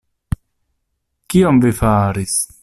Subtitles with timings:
[1.35, 2.39] Kion vi faris?